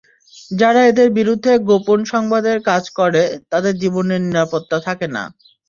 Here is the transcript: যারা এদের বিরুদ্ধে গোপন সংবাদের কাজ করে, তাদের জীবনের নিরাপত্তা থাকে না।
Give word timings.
যারা 0.51 0.81
এদের 0.85 1.09
বিরুদ্ধে 1.17 1.51
গোপন 1.69 1.99
সংবাদের 2.13 2.57
কাজ 2.69 2.83
করে, 2.99 3.21
তাদের 3.51 3.73
জীবনের 3.81 4.21
নিরাপত্তা 4.27 4.77
থাকে 4.87 5.07
না। 5.15 5.23